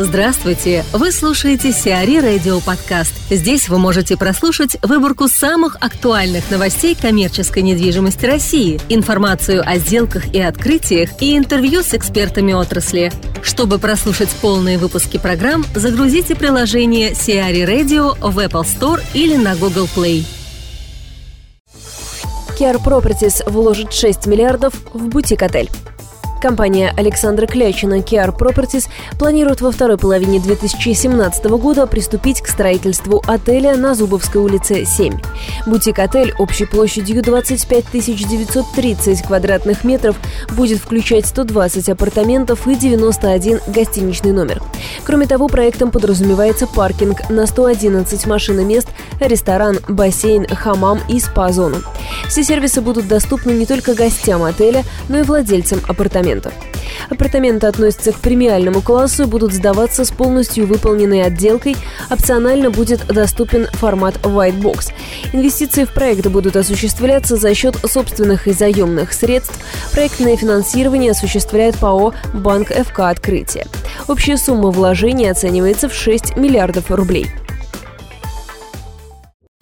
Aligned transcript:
Здравствуйте! 0.00 0.84
Вы 0.92 1.10
слушаете 1.10 1.72
Сиари 1.72 2.20
Радио 2.20 2.60
Подкаст. 2.60 3.12
Здесь 3.30 3.68
вы 3.68 3.80
можете 3.80 4.16
прослушать 4.16 4.76
выборку 4.80 5.26
самых 5.26 5.76
актуальных 5.80 6.52
новостей 6.52 6.94
коммерческой 6.94 7.64
недвижимости 7.64 8.24
России, 8.24 8.80
информацию 8.88 9.60
о 9.68 9.76
сделках 9.78 10.32
и 10.32 10.40
открытиях 10.40 11.20
и 11.20 11.36
интервью 11.36 11.82
с 11.82 11.94
экспертами 11.94 12.52
отрасли. 12.52 13.10
Чтобы 13.42 13.80
прослушать 13.80 14.28
полные 14.40 14.78
выпуски 14.78 15.18
программ, 15.18 15.64
загрузите 15.74 16.36
приложение 16.36 17.16
Сиари 17.16 17.62
Radio 17.62 18.16
в 18.20 18.38
Apple 18.38 18.62
Store 18.62 19.02
или 19.14 19.34
на 19.34 19.56
Google 19.56 19.88
Play. 19.96 20.24
Care 22.56 22.80
Properties 22.80 23.50
вложит 23.50 23.92
6 23.92 24.26
миллиардов 24.26 24.74
в 24.94 25.08
бутик-отель. 25.08 25.68
Компания 26.40 26.94
Александра 26.96 27.46
Клячина 27.46 27.98
Kiar 27.98 28.36
Properties 28.36 28.88
планирует 29.18 29.60
во 29.60 29.72
второй 29.72 29.98
половине 29.98 30.38
2017 30.38 31.44
года 31.46 31.86
приступить 31.86 32.40
к 32.40 32.48
строительству 32.48 33.22
отеля 33.26 33.76
на 33.76 33.94
Зубовской 33.94 34.40
улице 34.40 34.84
7. 34.84 35.18
Бутик-отель 35.66 36.32
общей 36.38 36.64
площадью 36.64 37.22
25 37.22 37.84
930 37.92 39.22
квадратных 39.22 39.84
метров 39.84 40.16
будет 40.56 40.78
включать 40.78 41.26
120 41.26 41.88
апартаментов 41.88 42.66
и 42.68 42.76
91 42.76 43.60
гостиничный 43.66 44.32
номер. 44.32 44.62
Кроме 45.04 45.26
того, 45.26 45.48
проектом 45.48 45.90
подразумевается 45.90 46.66
паркинг 46.66 47.28
на 47.30 47.46
111 47.46 48.26
машин 48.26 48.60
и 48.60 48.64
мест, 48.64 48.88
ресторан, 49.20 49.78
бассейн, 49.88 50.46
хамам 50.46 51.00
и 51.08 51.18
спа-зону. 51.18 51.78
Все 52.28 52.44
сервисы 52.44 52.80
будут 52.80 53.08
доступны 53.08 53.52
не 53.52 53.66
только 53.66 53.94
гостям 53.94 54.42
отеля, 54.42 54.84
но 55.08 55.18
и 55.18 55.22
владельцам 55.22 55.80
апартаментов. 55.86 56.52
Апартаменты 57.10 57.66
относятся 57.66 58.12
к 58.12 58.16
премиальному 58.16 58.82
классу 58.82 59.24
и 59.24 59.26
будут 59.26 59.52
сдаваться 59.52 60.04
с 60.04 60.10
полностью 60.10 60.66
выполненной 60.66 61.22
отделкой. 61.22 61.76
Опционально 62.10 62.70
будет 62.70 63.06
доступен 63.06 63.66
формат 63.72 64.16
White 64.22 64.60
Box. 64.60 64.92
Инвестиции 65.32 65.84
в 65.84 65.92
проекты 65.92 66.28
будут 66.28 66.56
осуществляться 66.56 67.36
за 67.36 67.54
счет 67.54 67.76
собственных 67.84 68.46
и 68.48 68.52
заемных 68.52 69.12
средств. 69.12 69.58
Проектное 69.92 70.36
финансирование 70.36 71.12
осуществляет 71.12 71.76
ПАО 71.76 72.14
«Банк 72.34 72.68
ФК 72.68 73.00
Открытие». 73.00 73.66
Общая 74.06 74.36
сумма 74.36 74.70
вложений 74.70 75.30
оценивается 75.30 75.88
в 75.88 75.94
6 75.94 76.36
миллиардов 76.36 76.90
рублей. 76.90 77.28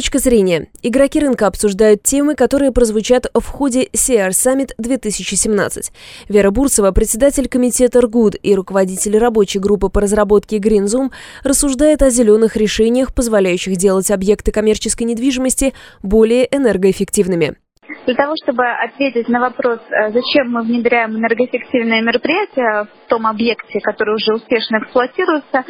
Точка 0.00 0.18
зрения. 0.18 0.68
Игроки 0.80 1.20
рынка 1.20 1.46
обсуждают 1.46 2.02
темы, 2.02 2.34
которые 2.34 2.72
прозвучат 2.72 3.30
в 3.34 3.44
ходе 3.44 3.84
CR 3.92 4.30
Summit 4.30 4.70
2017. 4.78 5.92
Вера 6.26 6.50
Бурцева, 6.50 6.90
председатель 6.90 7.48
комитета 7.48 8.00
РГУД 8.00 8.36
и 8.42 8.54
руководитель 8.54 9.18
рабочей 9.18 9.58
группы 9.58 9.90
по 9.90 10.00
разработке 10.00 10.56
Green 10.56 10.86
Zoom, 10.86 11.10
рассуждает 11.44 12.00
о 12.00 12.08
зеленых 12.08 12.56
решениях, 12.56 13.14
позволяющих 13.14 13.76
делать 13.76 14.10
объекты 14.10 14.52
коммерческой 14.52 15.02
недвижимости 15.02 15.74
более 16.02 16.48
энергоэффективными. 16.50 17.56
Для 18.06 18.14
того, 18.14 18.34
чтобы 18.42 18.64
ответить 18.66 19.28
на 19.28 19.40
вопрос, 19.40 19.80
э, 19.90 20.10
зачем 20.10 20.50
мы 20.50 20.62
внедряем 20.62 21.16
энергоэффективные 21.16 22.02
мероприятия 22.02 22.86
в 23.04 23.08
том 23.08 23.26
объекте, 23.26 23.80
который 23.80 24.14
уже 24.14 24.34
успешно 24.34 24.78
эксплуатируется, 24.78 25.64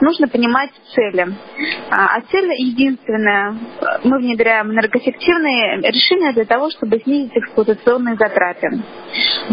нужно 0.00 0.28
понимать 0.28 0.70
цели. 0.94 1.26
А, 1.90 2.16
а 2.16 2.20
цель 2.30 2.50
единственная. 2.58 3.56
Мы 4.04 4.18
внедряем 4.18 4.72
энергоэффективные 4.72 5.78
решения 5.90 6.32
для 6.32 6.44
того, 6.44 6.70
чтобы 6.70 6.98
снизить 7.00 7.36
эксплуатационные 7.36 8.16
затраты. 8.16 8.82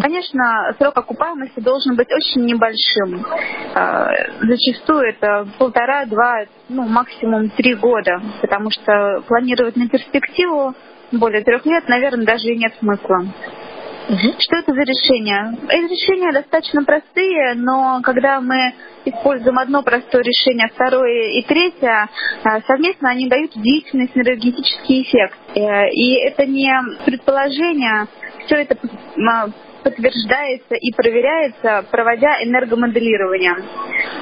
Конечно, 0.01 0.75
срок 0.79 0.97
окупаемости 0.97 1.59
должен 1.59 1.95
быть 1.95 2.07
очень 2.11 2.45
небольшим. 2.45 3.25
А, 3.75 4.09
зачастую 4.41 5.01
это 5.09 5.47
полтора-два, 5.57 6.45
ну, 6.73 6.83
максимум 6.87 7.49
три 7.51 7.75
года, 7.75 8.21
потому 8.41 8.69
что 8.71 9.23
планировать 9.27 9.75
на 9.75 9.87
перспективу 9.87 10.73
более 11.11 11.43
трех 11.43 11.65
лет, 11.65 11.87
наверное, 11.87 12.25
даже 12.25 12.47
и 12.47 12.57
нет 12.57 12.73
смысла. 12.79 13.25
Угу. 14.09 14.35
Что 14.37 14.57
это 14.57 14.73
за 14.73 14.81
решения? 14.81 15.57
Эти 15.69 15.91
решения 15.91 16.33
достаточно 16.33 16.83
простые, 16.83 17.53
но 17.55 18.01
когда 18.03 18.41
мы 18.41 18.73
используем 19.05 19.57
одно 19.59 19.81
простое 19.81 20.23
решение, 20.23 20.67
второе 20.73 21.39
и 21.39 21.43
третье, 21.43 22.09
а, 22.43 22.61
совместно 22.67 23.09
они 23.11 23.29
дают 23.29 23.55
удивительный 23.55 24.09
синергетический 24.13 25.03
эффект. 25.03 25.37
Э, 25.55 25.89
и 25.89 26.15
это 26.15 26.45
не 26.45 26.73
предположение, 27.05 28.07
все 28.45 28.55
это 28.55 28.75
а, 28.75 29.47
подтверждается 29.83 30.75
и 30.75 30.91
проверяется, 30.93 31.85
проводя 31.91 32.43
энергомоделирование. 32.43 33.55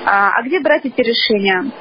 А, 0.06 0.32
а 0.38 0.44
где 0.44 0.60
брать 0.60 0.86
эти 0.86 1.02
решения? 1.02 1.72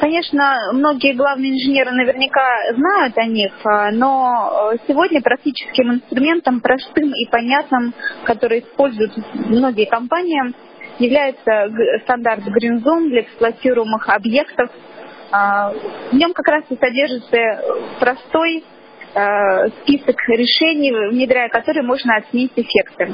Конечно, 0.00 0.70
многие 0.74 1.12
главные 1.14 1.52
инженеры 1.52 1.90
наверняка 1.90 2.72
знают 2.76 3.18
о 3.18 3.24
них, 3.24 3.52
а, 3.64 3.90
но 3.90 4.70
э, 4.72 4.76
сегодня 4.86 5.20
практическим 5.20 5.94
инструментом, 5.94 6.60
простым 6.60 7.12
и 7.12 7.26
понятным, 7.28 7.92
который 8.22 8.60
используют 8.60 9.12
многие 9.34 9.86
компании, 9.86 10.54
является 11.00 11.70
стандарт 12.04 12.42
Green 12.46 12.80
Zone 12.82 13.08
для 13.08 13.22
эксплуатируемых 13.22 14.08
объектов. 14.08 14.70
А, 15.32 15.72
в 16.12 16.14
нем 16.14 16.32
как 16.32 16.46
раз 16.46 16.64
и 16.70 16.76
содержится 16.76 17.64
простой 17.98 18.64
список 19.82 20.16
решений, 20.28 20.92
внедряя 21.10 21.48
которые 21.48 21.82
можно 21.82 22.16
оценить 22.16 22.52
эффекты. 22.56 23.12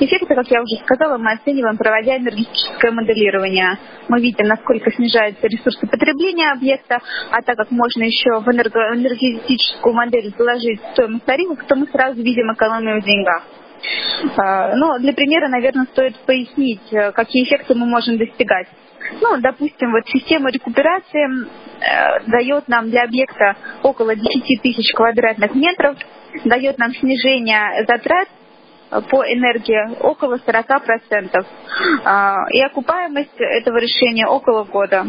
Эффекты, 0.00 0.34
как 0.34 0.46
я 0.48 0.60
уже 0.60 0.76
сказала, 0.84 1.18
мы 1.18 1.32
оцениваем, 1.32 1.76
проводя 1.76 2.16
энергетическое 2.16 2.90
моделирование. 2.90 3.78
Мы 4.08 4.20
видим, 4.20 4.46
насколько 4.46 4.90
снижаются 4.90 5.46
ресурсы 5.46 5.86
потребления 5.86 6.50
объекта, 6.50 6.98
а 7.30 7.42
так 7.42 7.56
как 7.56 7.70
можно 7.70 8.02
еще 8.02 8.40
в 8.40 8.48
энергетическую 8.48 9.94
модель 9.94 10.34
заложить 10.36 10.80
стоимость 10.92 11.24
тарифов, 11.24 11.58
то 11.66 11.76
мы 11.76 11.86
сразу 11.86 12.20
видим 12.22 12.52
экономию 12.52 13.00
в 13.00 13.04
деньгах. 13.04 13.44
Э, 14.38 14.74
но 14.76 14.98
для 14.98 15.12
примера, 15.12 15.48
наверное, 15.48 15.86
стоит 15.92 16.16
пояснить, 16.26 16.92
э, 16.92 17.12
какие 17.12 17.44
эффекты 17.44 17.74
мы 17.74 17.86
можем 17.86 18.18
достигать. 18.18 18.68
Ну, 19.20 19.38
допустим, 19.40 19.92
вот 19.92 20.06
система 20.06 20.50
рекуперации 20.50 21.46
э, 21.46 22.20
дает 22.26 22.68
нам 22.68 22.90
для 22.90 23.04
объекта 23.04 23.56
около 23.82 24.14
10 24.14 24.62
тысяч 24.62 24.92
квадратных 24.94 25.54
метров, 25.54 25.96
дает 26.44 26.78
нам 26.78 26.92
снижение 26.94 27.84
затрат 27.86 28.28
по 29.10 29.24
энергии 29.24 29.98
около 30.00 30.36
40%. 30.36 31.46
Э, 32.04 32.34
и 32.50 32.60
окупаемость 32.62 33.38
этого 33.38 33.78
решения 33.78 34.26
около 34.26 34.64
года. 34.64 35.06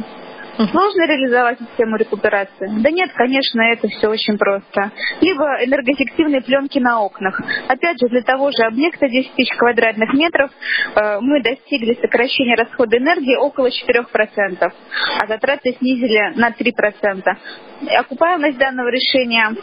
Сложно 0.57 1.05
реализовать 1.05 1.59
систему 1.59 1.97
рекуперации? 1.97 2.69
Да 2.81 2.89
нет, 2.89 3.11
конечно, 3.13 3.61
это 3.61 3.89
все 3.89 4.07
очень 4.07 4.38
просто. 4.38 4.91
Либо 5.19 5.43
энергоэффективные 5.66 6.41
пленки 6.41 6.79
на 6.79 7.01
окнах. 7.01 7.41
Опять 7.67 7.99
же, 7.99 8.07
для 8.07 8.21
того 8.21 8.51
же 8.51 8.63
объекта 8.63 9.09
10 9.09 9.33
тысяч 9.33 9.53
квадратных 9.57 10.13
метров 10.13 10.51
э, 10.95 11.19
мы 11.19 11.41
достигли 11.41 11.97
сокращения 11.99 12.55
расхода 12.55 12.97
энергии 12.97 13.35
около 13.35 13.67
4%, 13.67 14.71
а 15.19 15.27
затраты 15.27 15.73
снизили 15.73 16.33
на 16.35 16.51
3%. 16.51 17.97
Окупаемость 17.97 18.57
данного 18.57 18.87
решения 18.87 19.55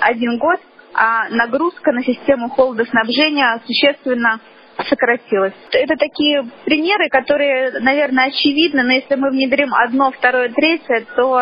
один 0.00 0.38
год, 0.38 0.60
а 0.92 1.28
нагрузка 1.30 1.92
на 1.92 2.02
систему 2.02 2.50
холодоснабжения 2.50 3.60
существенно 3.66 4.40
сократилось. 4.88 5.54
Это 5.72 5.96
такие 5.96 6.44
примеры, 6.64 7.08
которые, 7.08 7.78
наверное, 7.80 8.26
очевидны, 8.26 8.82
но 8.82 8.92
если 8.92 9.14
мы 9.14 9.30
внедрим 9.30 9.72
одно, 9.74 10.10
второе, 10.10 10.50
третье, 10.50 11.06
то 11.16 11.34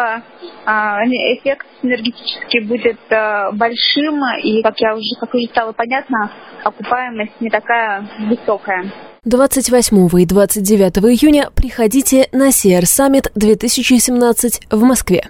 а, 0.64 1.04
эффект 1.04 1.66
энергетически 1.82 2.58
будет 2.60 2.98
а, 3.10 3.50
большим, 3.52 4.20
и, 4.42 4.62
как 4.62 4.78
я 4.80 4.94
уже, 4.94 5.14
как 5.18 5.34
уже 5.34 5.46
стало 5.46 5.72
понятно, 5.72 6.30
окупаемость 6.64 7.40
не 7.40 7.50
такая 7.50 8.06
высокая. 8.20 8.84
28 9.24 10.20
и 10.20 10.26
29 10.26 10.98
июня 10.98 11.50
приходите 11.54 12.28
на 12.32 12.48
CR 12.48 12.82
Summit 12.82 13.30
2017 13.36 14.66
в 14.70 14.82
Москве. 14.82 15.28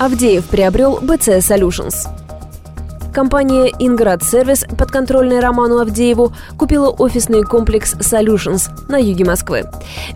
Авдеев 0.00 0.48
приобрел 0.50 0.98
BC 0.98 1.38
Solutions. 1.38 2.21
Компания 3.12 3.70
«Инград 3.78 4.22
Сервис», 4.22 4.64
подконтрольная 4.78 5.42
Роману 5.42 5.80
Авдееву, 5.80 6.32
купила 6.56 6.88
офисный 6.88 7.42
комплекс 7.42 7.94
«Solutions» 7.94 8.70
на 8.88 8.96
юге 8.96 9.26
Москвы. 9.26 9.64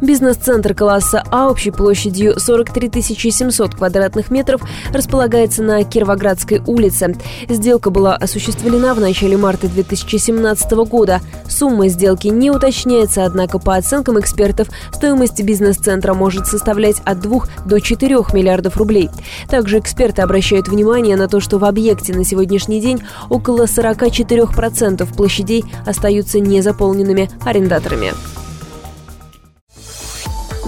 Бизнес-центр 0.00 0.72
класса 0.74 1.22
А 1.30 1.50
общей 1.50 1.72
площадью 1.72 2.40
43 2.40 3.02
700 3.02 3.74
квадратных 3.74 4.30
метров 4.30 4.62
располагается 4.94 5.62
на 5.62 5.84
Кировоградской 5.84 6.62
улице. 6.66 7.14
Сделка 7.50 7.90
была 7.90 8.16
осуществлена 8.16 8.94
в 8.94 9.00
начале 9.00 9.36
марта 9.36 9.68
2017 9.68 10.72
года. 10.88 11.20
Сумма 11.48 11.88
сделки 11.88 12.28
не 12.28 12.50
уточняется, 12.50 13.26
однако 13.26 13.58
по 13.58 13.76
оценкам 13.76 14.18
экспертов 14.18 14.68
стоимость 14.90 15.42
бизнес-центра 15.42 16.14
может 16.14 16.46
составлять 16.46 17.02
от 17.04 17.20
2 17.20 17.40
до 17.66 17.78
4 17.78 18.16
миллиардов 18.32 18.78
рублей. 18.78 19.10
Также 19.50 19.80
эксперты 19.80 20.22
обращают 20.22 20.68
внимание 20.68 21.16
на 21.16 21.28
то, 21.28 21.40
что 21.40 21.58
в 21.58 21.64
объекте 21.66 22.14
на 22.14 22.24
сегодняшний 22.24 22.80
день 22.80 22.85
день 22.86 23.02
около 23.28 23.64
44% 23.64 25.14
площадей 25.16 25.64
остаются 25.84 26.38
незаполненными 26.40 27.28
арендаторами. 27.44 28.12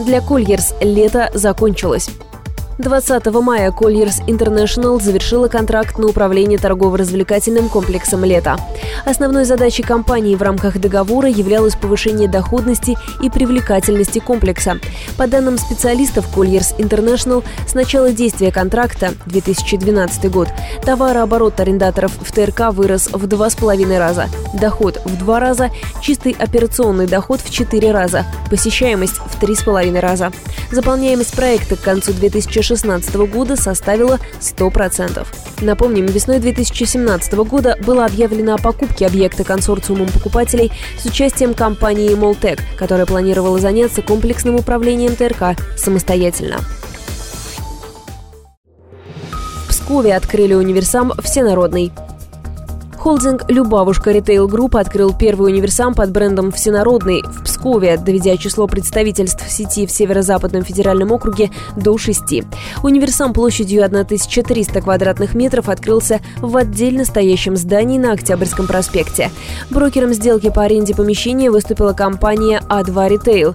Для 0.05 0.21
Кольерс 0.21 0.75
лето 0.81 1.31
закончилось. 1.35 2.11
20 2.79 3.27
мая 3.43 3.73
Colliers 3.73 4.25
International 4.29 5.03
завершила 5.03 5.49
контракт 5.49 5.99
на 5.99 6.07
управление 6.07 6.61
торгово-развлекательным 6.61 7.69
комплексом 7.69 8.25
«Лето». 8.25 8.57
Основной 9.05 9.47
задачей 9.47 9.83
компании 9.83 10.37
в 10.37 10.43
рамках 10.43 10.79
договора 10.79 11.29
являлось 11.29 11.75
повышение 11.75 12.29
доходности 12.29 12.97
и 13.21 13.31
привлекательности 13.31 14.21
комплекса. 14.21 14.79
По 15.17 15.27
данным 15.27 15.59
специалистов 15.59 16.27
Colliers 16.37 16.77
International, 16.79 17.43
с 17.67 17.75
начала 17.75 18.13
действия 18.13 18.53
контракта 18.53 19.13
2012 19.27 20.31
год 20.31 20.49
товарооборот 20.85 21.59
арендаторов 21.59 22.13
в 22.21 22.33
ТРК 22.33 22.73
вырос 22.73 23.09
в 23.13 23.27
два 23.27 23.51
с 23.51 23.57
половиной 23.57 23.99
раза, 23.99 24.27
доход 24.55 25.01
в 25.05 25.19
два 25.19 25.41
раза, 25.41 25.71
чистый 26.01 26.37
операционный 26.39 27.09
доход 27.09 27.41
в 27.41 27.51
четыре 27.51 27.91
раза, 27.91 28.25
посещаемость 28.51 29.19
в 29.19 29.41
три 29.41 29.57
с 29.57 29.63
половиной 29.65 30.01
раза. 30.01 30.31
Заполняемость 30.71 31.35
проекта 31.35 31.75
к 31.75 31.81
концу 31.81 32.13
2016 32.13 32.68
2016 32.69 33.15
года 33.31 33.57
составила 33.57 34.19
100%. 34.41 35.27
Напомним, 35.63 36.07
весной 36.07 36.39
2017 36.39 37.33
года 37.35 37.77
было 37.85 38.05
объявлено 38.05 38.55
о 38.55 38.59
покупке 38.59 39.07
объекта 39.07 39.45
консорциумом 39.45 40.09
покупателей 40.09 40.71
с 40.99 41.07
участием 41.07 41.55
компании 41.55 42.15
Молтек, 42.15 42.61
которая 42.77 43.07
планировала 43.07 43.59
заняться 43.59 44.03
комплексным 44.03 44.57
управлением 44.57 45.17
ТРК 45.17 45.59
самостоятельно. 45.77 46.59
В 49.65 49.69
Пскове 49.71 50.15
открыли 50.15 50.55
универсам 50.55 51.13
«Всенародный». 51.23 51.93
Холдинг 52.99 53.45
«Любавушка 53.49 54.11
Ритейл 54.11 54.49
Групп» 54.49 54.75
открыл 54.77 55.15
первый 55.15 55.53
универсам 55.53 55.95
под 55.95 56.11
брендом 56.11 56.51
«Всенародный» 56.51 57.23
в 57.23 57.45
Пскове, 57.45 57.97
доведя 57.97 58.37
число 58.37 58.67
представительств 58.67 59.49
сети 59.49 59.87
в 59.87 59.93
Северо-Западном 59.93 60.65
федеральном 60.65 61.13
округе 61.13 61.51
до 61.77 61.97
шести. 61.97 62.45
Универсам 62.83 63.33
площадью 63.33 63.85
1300 63.85 64.81
квадратных 64.81 65.35
метров 65.37 65.69
открылся 65.69 66.21
в 66.39 66.57
отдельно 66.57 67.05
стоящем 67.05 67.57
здании 67.57 67.99
на 67.99 68.13
Октябрьском 68.13 68.67
проспекте. 68.67 69.31
Брокером 69.71 70.13
сделки 70.13 70.51
по 70.51 70.63
аренде 70.63 70.95
помещения 70.95 71.53
выступила 71.53 71.93
компания 71.93 72.61
А2 72.69 73.09
Ритейл. 73.09 73.55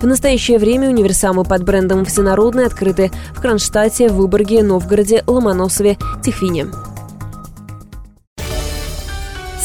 В 0.00 0.06
настоящее 0.06 0.58
время 0.58 0.88
универсамы 0.88 1.44
под 1.44 1.64
брендом 1.64 2.04
«Всенародный» 2.04 2.66
открыты 2.66 3.10
в 3.34 3.40
Кронштадте, 3.40 4.08
Выборге, 4.08 4.62
Новгороде, 4.62 5.24
Ломоносове, 5.26 5.98
Тихвине. 6.22 6.66